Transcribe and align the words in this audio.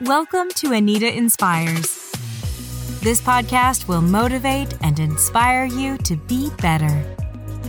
Welcome 0.00 0.48
to 0.56 0.72
Anita 0.72 1.16
Inspires. 1.16 2.10
This 3.00 3.20
podcast 3.20 3.86
will 3.86 4.00
motivate 4.00 4.76
and 4.82 4.98
inspire 4.98 5.66
you 5.66 5.98
to 5.98 6.16
be 6.16 6.50
better. 6.60 7.16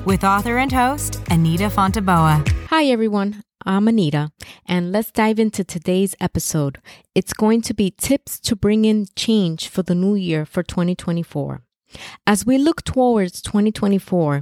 With 0.06 0.24
author 0.24 0.58
and 0.58 0.72
host, 0.72 1.22
Anita 1.30 1.66
Fonteboa. 1.66 2.50
Hi, 2.70 2.86
everyone. 2.86 3.44
I'm 3.64 3.88
Anita, 3.88 4.32
and 4.66 4.92
let's 4.92 5.12
dive 5.12 5.38
into 5.38 5.64
today's 5.64 6.16
episode. 6.20 6.80
It's 7.14 7.32
going 7.32 7.62
to 7.62 7.76
be 7.76 7.92
tips 7.92 8.40
to 8.40 8.56
bring 8.56 8.86
in 8.86 9.06
change 9.16 9.68
for 9.68 9.84
the 9.84 9.94
new 9.94 10.16
year 10.16 10.48
for 10.48 10.64
2024. 10.64 11.62
As 12.26 12.44
we 12.44 12.58
look 12.58 12.84
towards 12.84 13.40
2024, 13.44 14.42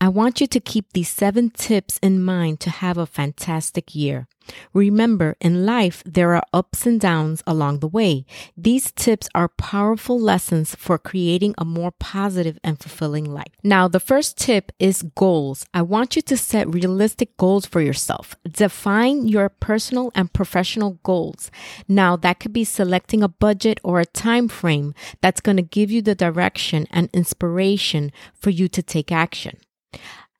I 0.00 0.08
want 0.08 0.40
you 0.40 0.46
to 0.46 0.60
keep 0.60 0.92
these 0.92 1.10
seven 1.10 1.50
tips 1.50 1.98
in 2.00 2.22
mind 2.22 2.60
to 2.60 2.70
have 2.70 2.96
a 2.96 3.06
fantastic 3.06 3.92
year. 3.92 4.28
Remember, 4.72 5.36
in 5.40 5.66
life, 5.66 6.02
there 6.04 6.34
are 6.34 6.42
ups 6.52 6.86
and 6.86 7.00
downs 7.00 7.42
along 7.46 7.78
the 7.78 7.88
way. 7.88 8.26
These 8.56 8.92
tips 8.92 9.28
are 9.34 9.48
powerful 9.48 10.20
lessons 10.20 10.74
for 10.74 10.98
creating 10.98 11.54
a 11.58 11.64
more 11.64 11.92
positive 11.92 12.58
and 12.62 12.78
fulfilling 12.78 13.32
life. 13.32 13.52
Now, 13.62 13.88
the 13.88 14.00
first 14.00 14.36
tip 14.36 14.72
is 14.78 15.02
goals. 15.14 15.66
I 15.72 15.82
want 15.82 16.16
you 16.16 16.22
to 16.22 16.36
set 16.36 16.72
realistic 16.72 17.36
goals 17.36 17.66
for 17.66 17.80
yourself. 17.80 18.36
Define 18.50 19.28
your 19.28 19.48
personal 19.48 20.12
and 20.14 20.32
professional 20.32 20.98
goals. 21.02 21.50
Now, 21.88 22.16
that 22.16 22.40
could 22.40 22.52
be 22.52 22.64
selecting 22.64 23.22
a 23.22 23.28
budget 23.28 23.80
or 23.82 24.00
a 24.00 24.06
time 24.06 24.48
frame 24.48 24.94
that's 25.20 25.40
going 25.40 25.56
to 25.56 25.62
give 25.62 25.90
you 25.90 26.02
the 26.02 26.14
direction 26.14 26.86
and 26.90 27.08
inspiration 27.12 28.12
for 28.34 28.50
you 28.50 28.68
to 28.68 28.82
take 28.82 29.12
action. 29.12 29.58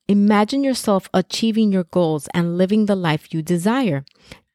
Imagine 0.07 0.63
yourself 0.63 1.09
achieving 1.15 1.71
your 1.71 1.85
goals 1.85 2.27
and 2.31 2.59
living 2.59 2.85
the 2.85 2.95
life 2.95 3.33
you 3.33 3.41
desire. 3.41 4.05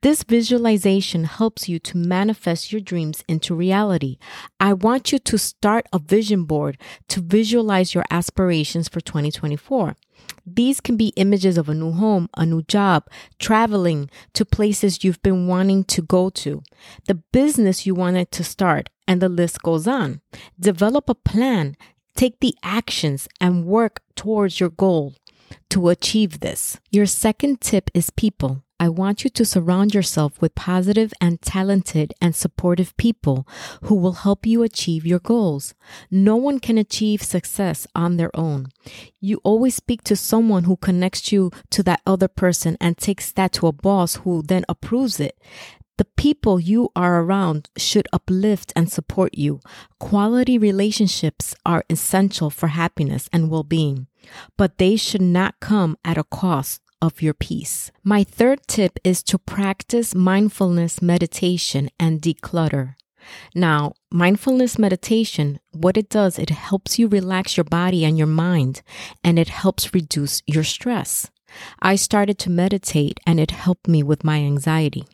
This 0.00 0.22
visualization 0.22 1.24
helps 1.24 1.68
you 1.68 1.80
to 1.80 1.96
manifest 1.98 2.70
your 2.70 2.80
dreams 2.80 3.24
into 3.26 3.56
reality. 3.56 4.18
I 4.60 4.74
want 4.74 5.10
you 5.10 5.18
to 5.18 5.36
start 5.36 5.86
a 5.92 5.98
vision 5.98 6.44
board 6.44 6.78
to 7.08 7.20
visualize 7.20 7.94
your 7.94 8.04
aspirations 8.12 8.88
for 8.88 9.00
2024. 9.00 9.96
These 10.46 10.80
can 10.80 10.96
be 10.96 11.12
images 11.16 11.58
of 11.58 11.68
a 11.68 11.74
new 11.74 11.90
home, 11.90 12.28
a 12.36 12.46
new 12.46 12.62
job, 12.62 13.08
traveling 13.40 14.08
to 14.34 14.44
places 14.44 15.02
you've 15.02 15.22
been 15.22 15.48
wanting 15.48 15.82
to 15.84 16.00
go 16.00 16.30
to, 16.30 16.62
the 17.06 17.16
business 17.16 17.86
you 17.86 17.96
wanted 17.96 18.30
to 18.30 18.44
start, 18.44 18.88
and 19.08 19.20
the 19.20 19.28
list 19.28 19.62
goes 19.62 19.88
on. 19.88 20.20
Develop 20.58 21.08
a 21.08 21.14
plan, 21.14 21.76
take 22.14 22.38
the 22.38 22.54
actions, 22.62 23.26
and 23.40 23.66
work 23.66 24.00
towards 24.14 24.60
your 24.60 24.70
goal 24.70 25.14
to 25.70 25.88
achieve 25.88 26.40
this. 26.40 26.78
Your 26.90 27.06
second 27.06 27.60
tip 27.60 27.90
is 27.94 28.10
people. 28.10 28.62
I 28.80 28.88
want 28.88 29.24
you 29.24 29.30
to 29.30 29.44
surround 29.44 29.92
yourself 29.92 30.40
with 30.40 30.54
positive 30.54 31.12
and 31.20 31.42
talented 31.42 32.14
and 32.18 32.34
supportive 32.34 32.96
people 32.96 33.46
who 33.82 33.94
will 33.94 34.24
help 34.24 34.46
you 34.46 34.62
achieve 34.62 35.04
your 35.04 35.18
goals. 35.18 35.74
No 36.10 36.36
one 36.36 36.60
can 36.60 36.78
achieve 36.78 37.22
success 37.22 37.86
on 37.94 38.16
their 38.16 38.34
own. 38.34 38.68
You 39.20 39.38
always 39.44 39.74
speak 39.74 40.02
to 40.04 40.16
someone 40.16 40.64
who 40.64 40.76
connects 40.76 41.30
you 41.30 41.50
to 41.72 41.82
that 41.82 42.00
other 42.06 42.26
person 42.26 42.78
and 42.80 42.96
takes 42.96 43.30
that 43.32 43.52
to 43.54 43.66
a 43.66 43.72
boss 43.72 44.16
who 44.16 44.40
then 44.40 44.64
approves 44.66 45.20
it. 45.20 45.36
The 46.00 46.06
people 46.16 46.58
you 46.58 46.88
are 46.96 47.20
around 47.20 47.68
should 47.76 48.08
uplift 48.10 48.72
and 48.74 48.90
support 48.90 49.36
you. 49.36 49.60
Quality 49.98 50.56
relationships 50.56 51.54
are 51.66 51.84
essential 51.90 52.48
for 52.48 52.68
happiness 52.68 53.28
and 53.34 53.50
well 53.50 53.64
being, 53.64 54.06
but 54.56 54.78
they 54.78 54.96
should 54.96 55.20
not 55.20 55.60
come 55.60 55.98
at 56.02 56.16
a 56.16 56.24
cost 56.24 56.80
of 57.02 57.20
your 57.20 57.34
peace. 57.34 57.92
My 58.02 58.24
third 58.24 58.60
tip 58.66 58.98
is 59.04 59.22
to 59.24 59.36
practice 59.38 60.14
mindfulness 60.14 61.02
meditation 61.02 61.90
and 62.00 62.22
declutter. 62.22 62.94
Now, 63.54 63.92
mindfulness 64.10 64.78
meditation, 64.78 65.60
what 65.72 65.98
it 65.98 66.08
does, 66.08 66.38
it 66.38 66.48
helps 66.48 66.98
you 66.98 67.08
relax 67.08 67.58
your 67.58 67.64
body 67.64 68.06
and 68.06 68.16
your 68.16 68.26
mind, 68.26 68.80
and 69.22 69.38
it 69.38 69.50
helps 69.50 69.92
reduce 69.92 70.42
your 70.46 70.64
stress. 70.64 71.30
I 71.82 71.96
started 71.96 72.38
to 72.38 72.48
meditate 72.48 73.20
and 73.26 73.38
it 73.38 73.50
helped 73.50 73.86
me 73.86 74.02
with 74.02 74.24
my 74.24 74.38
anxiety. 74.38 75.04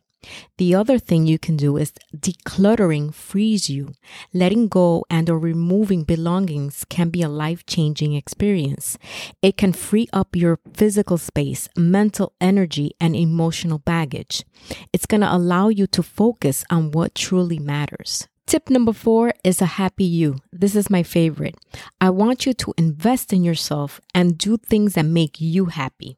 The 0.59 0.75
other 0.75 0.98
thing 0.98 1.26
you 1.26 1.38
can 1.38 1.56
do 1.56 1.76
is 1.76 1.92
decluttering 2.16 3.12
frees 3.12 3.69
you. 3.69 3.92
Letting 4.32 4.69
go 4.69 5.04
and 5.10 5.28
or 5.28 5.38
removing 5.38 6.04
belongings 6.04 6.84
can 6.88 7.10
be 7.10 7.22
a 7.22 7.28
life-changing 7.28 8.14
experience. 8.14 8.98
It 9.42 9.56
can 9.56 9.72
free 9.72 10.09
up 10.12 10.34
your 10.34 10.59
physical 10.72 11.19
space, 11.19 11.69
mental 11.76 12.32
energy, 12.41 12.92
and 13.00 13.14
emotional 13.14 13.78
baggage. 13.78 14.44
It's 14.92 15.06
going 15.06 15.20
to 15.20 15.34
allow 15.34 15.69
you 15.69 15.87
to 15.88 16.03
focus 16.03 16.64
on 16.70 16.91
what 16.91 17.14
truly 17.14 17.58
matters. 17.58 18.28
Tip 18.47 18.70
number 18.70 18.93
four 18.93 19.32
is 19.43 19.60
a 19.60 19.66
happy 19.66 20.04
you. 20.04 20.37
This 20.53 20.76
is 20.76 20.88
my 20.88 21.03
favorite. 21.03 21.56
I 22.00 22.10
want 22.10 22.47
you 22.47 22.54
to 22.54 22.75
invest 22.78 23.32
in 23.32 23.43
yourself 23.43 24.00
and 24.14 24.38
do 24.38 24.56
things 24.56 24.94
that 24.94 25.04
make 25.04 25.41
you 25.41 25.66
happy. 25.66 26.16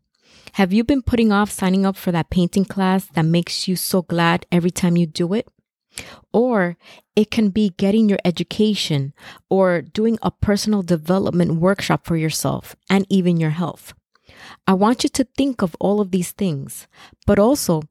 Have 0.53 0.73
you 0.73 0.85
been 0.85 1.03
putting 1.03 1.33
off 1.33 1.51
signing 1.51 1.87
up 1.87 1.97
for 1.97 2.13
that 2.13 2.31
painting 2.31 2.65
class 2.65 3.07
that 3.07 3.25
makes 3.25 3.69
you 3.69 3.77
so 3.77 4.03
glad 4.03 4.47
every 4.51 4.71
time 4.71 4.97
you 4.97 5.07
do 5.07 5.35
it? 5.35 5.49
Or 6.33 6.77
it 7.17 7.31
can 7.31 7.51
be 7.51 7.71
getting 7.71 8.09
your 8.09 8.19
education 8.25 9.13
or 9.51 9.83
doing 9.83 10.19
a 10.23 10.31
personal 10.31 10.83
development 10.83 11.55
workshop 11.55 12.07
for 12.07 12.17
yourself 12.17 12.77
and 12.89 13.07
even 13.09 13.39
your 13.39 13.51
health. 13.51 13.95
I 14.67 14.75
want 14.75 15.03
you 15.03 15.11
to 15.11 15.25
think 15.37 15.63
of 15.63 15.77
all 15.81 16.01
of 16.01 16.11
these 16.11 16.33
things, 16.33 16.87
but 17.27 17.39
also 17.39 17.83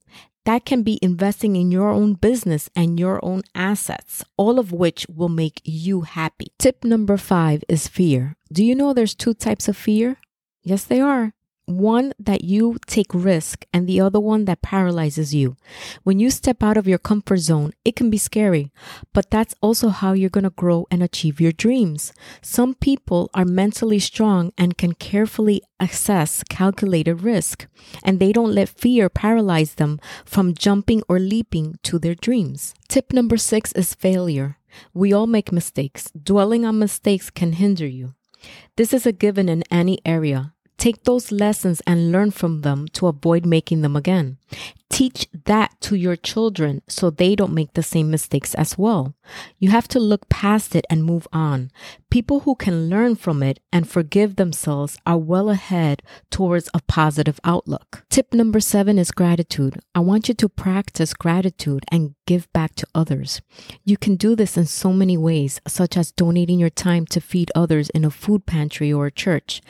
that 0.45 0.63
can 0.63 0.83
be 0.83 0.99
investing 1.01 1.57
in 1.57 1.71
your 1.71 1.89
own 1.89 2.13
business 2.13 2.69
and 2.73 2.97
your 2.97 3.19
own 3.23 3.41
assets, 3.53 4.23
all 4.37 4.59
of 4.59 4.71
which 4.71 5.05
will 5.13 5.29
make 5.29 5.59
you 5.65 6.01
happy. 6.01 6.47
Tip 6.57 6.85
number 6.85 7.17
five 7.17 7.63
is 7.67 7.89
fear. 7.89 8.37
Do 8.53 8.63
you 8.63 8.73
know 8.73 8.93
there's 8.93 9.15
two 9.15 9.33
types 9.33 9.67
of 9.67 9.75
fear? 9.75 10.17
Yes, 10.63 10.85
they 10.85 11.01
are 11.01 11.33
one 11.67 12.13
that 12.17 12.43
you 12.43 12.77
take 12.87 13.13
risk 13.13 13.65
and 13.73 13.87
the 13.87 13.99
other 13.99 14.19
one 14.19 14.45
that 14.45 14.61
paralyzes 14.61 15.35
you. 15.35 15.57
When 16.03 16.17
you 16.17 16.31
step 16.31 16.63
out 16.63 16.77
of 16.77 16.87
your 16.87 16.97
comfort 16.97 17.37
zone, 17.37 17.73
it 17.83 17.95
can 17.95 18.09
be 18.09 18.17
scary, 18.17 18.71
but 19.13 19.29
that's 19.29 19.53
also 19.61 19.89
how 19.89 20.13
you're 20.13 20.29
going 20.29 20.45
to 20.45 20.49
grow 20.49 20.87
and 20.89 21.03
achieve 21.03 21.41
your 21.41 21.51
dreams. 21.51 22.13
Some 22.41 22.73
people 22.73 23.29
are 23.33 23.45
mentally 23.45 23.99
strong 23.99 24.53
and 24.57 24.77
can 24.77 24.93
carefully 24.93 25.61
assess 25.79 26.41
calculated 26.43 27.21
risk, 27.21 27.67
and 28.01 28.19
they 28.19 28.31
don't 28.31 28.55
let 28.55 28.69
fear 28.69 29.09
paralyze 29.09 29.75
them 29.75 29.99
from 30.25 30.53
jumping 30.53 31.03
or 31.09 31.19
leaping 31.19 31.77
to 31.83 31.99
their 31.99 32.15
dreams. 32.15 32.73
Tip 32.87 33.11
number 33.11 33.37
six 33.37 33.73
is 33.73 33.93
failure. 33.93 34.57
We 34.93 35.11
all 35.11 35.27
make 35.27 35.51
mistakes. 35.51 36.11
Dwelling 36.11 36.65
on 36.65 36.79
mistakes 36.79 37.29
can 37.29 37.53
hinder 37.53 37.87
you. 37.87 38.13
This 38.75 38.93
is 38.93 39.05
a 39.05 39.11
given 39.11 39.49
in 39.49 39.63
any 39.71 39.99
area. 40.05 40.53
Take 40.77 41.03
those 41.03 41.31
lessons 41.31 41.81
and 41.87 42.11
learn 42.11 42.31
from 42.31 42.61
them 42.61 42.87
to 42.93 43.07
avoid 43.07 43.45
making 43.45 43.81
them 43.81 43.95
again. 43.95 44.37
Teach 44.89 45.27
that 45.45 45.79
to 45.81 45.95
your 45.95 46.15
children 46.15 46.81
so 46.87 47.09
they 47.09 47.35
don't 47.35 47.53
make 47.53 47.73
the 47.73 47.83
same 47.83 48.09
mistakes 48.09 48.53
as 48.55 48.77
well. 48.77 49.15
You 49.59 49.69
have 49.69 49.87
to 49.89 49.99
look 49.99 50.29
past 50.29 50.75
it 50.75 50.85
and 50.89 51.03
move 51.03 51.27
on. 51.33 51.71
People 52.09 52.41
who 52.41 52.55
can 52.55 52.89
learn 52.89 53.15
from 53.15 53.43
it 53.43 53.59
and 53.71 53.89
forgive 53.89 54.37
themselves 54.37 54.97
are 55.05 55.17
well 55.17 55.49
ahead 55.49 56.03
towards 56.31 56.69
a 56.73 56.81
positive 56.87 57.39
outlook. 57.43 58.05
Tip 58.09 58.33
number 58.33 58.59
seven 58.59 58.97
is 58.97 59.11
gratitude. 59.11 59.79
I 59.93 59.99
want 59.99 60.29
you 60.29 60.33
to 60.35 60.49
practice 60.49 61.13
gratitude 61.13 61.83
and 61.91 62.15
give 62.25 62.51
back 62.53 62.75
to 62.75 62.87
others. 62.95 63.41
You 63.83 63.97
can 63.97 64.15
do 64.15 64.35
this 64.35 64.57
in 64.57 64.65
so 64.65 64.93
many 64.93 65.17
ways, 65.17 65.59
such 65.67 65.97
as 65.97 66.11
donating 66.11 66.59
your 66.59 66.69
time 66.69 67.05
to 67.07 67.19
feed 67.19 67.51
others 67.53 67.89
in 67.89 68.05
a 68.05 68.09
food 68.09 68.45
pantry 68.45 68.93
or 68.93 69.07
a 69.07 69.11
church 69.11 69.61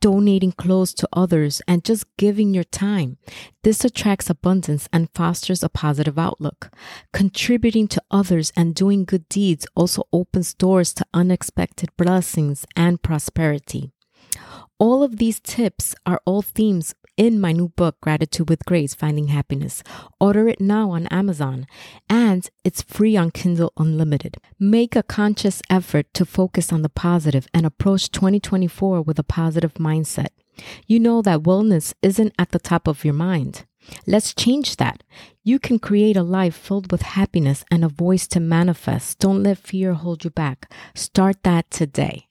donating 0.00 0.52
clothes 0.52 0.94
to 0.94 1.08
others, 1.12 1.62
and 1.68 1.84
just 1.84 2.04
giving 2.16 2.54
your 2.54 2.64
time. 2.64 3.18
This 3.62 3.84
attracts 3.84 4.30
abundance 4.30 4.88
and 4.92 5.08
fosters 5.14 5.62
a 5.62 5.68
positive 5.68 6.18
outlook. 6.18 6.70
Contributing 7.12 7.88
to 7.88 8.02
others 8.10 8.52
and 8.56 8.74
doing 8.74 9.04
good 9.04 9.28
deeds 9.28 9.66
also 9.74 10.04
opens 10.12 10.54
doors 10.54 10.92
to 10.94 11.06
unexpected 11.12 11.90
blessings 11.96 12.66
and 12.74 13.02
prosperity. 13.02 13.92
All 14.78 15.02
of 15.02 15.18
these 15.18 15.40
tips 15.40 15.94
are 16.06 16.22
all 16.24 16.40
themes 16.40 16.94
in 17.20 17.38
my 17.38 17.52
new 17.52 17.68
book, 17.68 18.00
Gratitude 18.00 18.48
with 18.48 18.64
Grace 18.64 18.94
Finding 18.94 19.28
Happiness. 19.28 19.82
Order 20.18 20.48
it 20.48 20.58
now 20.58 20.92
on 20.92 21.06
Amazon, 21.08 21.66
and 22.08 22.48
it's 22.64 22.80
free 22.80 23.14
on 23.14 23.30
Kindle 23.30 23.74
Unlimited. 23.76 24.38
Make 24.58 24.96
a 24.96 25.02
conscious 25.02 25.60
effort 25.68 26.06
to 26.14 26.24
focus 26.24 26.72
on 26.72 26.80
the 26.80 26.88
positive 26.88 27.46
and 27.52 27.66
approach 27.66 28.10
2024 28.10 29.02
with 29.02 29.18
a 29.18 29.22
positive 29.22 29.74
mindset. 29.74 30.28
You 30.86 30.98
know 30.98 31.20
that 31.20 31.42
wellness 31.42 31.92
isn't 32.00 32.32
at 32.38 32.52
the 32.52 32.58
top 32.58 32.88
of 32.88 33.04
your 33.04 33.12
mind. 33.12 33.66
Let's 34.06 34.32
change 34.32 34.76
that. 34.76 35.02
You 35.44 35.58
can 35.58 35.78
create 35.78 36.16
a 36.16 36.22
life 36.22 36.56
filled 36.56 36.90
with 36.90 37.02
happiness 37.02 37.66
and 37.70 37.84
a 37.84 37.88
voice 37.88 38.26
to 38.28 38.40
manifest. 38.40 39.18
Don't 39.18 39.42
let 39.42 39.58
fear 39.58 39.92
hold 39.92 40.24
you 40.24 40.30
back. 40.30 40.72
Start 40.94 41.42
that 41.42 41.70
today. 41.70 42.29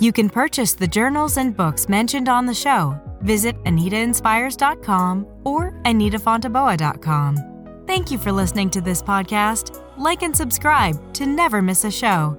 You 0.00 0.12
can 0.12 0.30
purchase 0.30 0.74
the 0.74 0.86
journals 0.86 1.36
and 1.36 1.56
books 1.56 1.88
mentioned 1.88 2.28
on 2.28 2.46
the 2.46 2.54
show. 2.54 2.98
Visit 3.20 3.56
AnitaInspires.com 3.64 5.26
or 5.44 5.72
AnitaFonteboa.com. 5.84 7.84
Thank 7.86 8.10
you 8.10 8.18
for 8.18 8.30
listening 8.30 8.70
to 8.70 8.80
this 8.80 9.02
podcast. 9.02 9.82
like 9.98 10.22
and 10.22 10.36
subscribe 10.36 11.12
to 11.14 11.26
never 11.26 11.60
miss 11.60 11.84
a 11.84 11.90
show. 11.90 12.36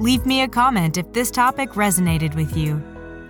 Leave 0.00 0.24
me 0.24 0.42
a 0.42 0.48
comment 0.48 0.96
if 0.96 1.12
this 1.12 1.30
topic 1.30 1.70
resonated 1.72 2.34
with 2.34 2.56
you, 2.56 2.82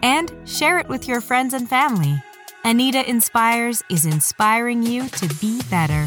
and 0.03 0.33
share 0.45 0.79
it 0.79 0.89
with 0.89 1.09
your 1.09 1.21
friends 1.21 1.55
and 1.55 1.69
family. 1.69 2.23
Anita 2.65 3.09
Inspires 3.09 3.83
is 3.91 4.07
inspiring 4.07 4.83
you 4.83 5.09
to 5.09 5.29
be 5.41 5.61
better. 5.71 6.07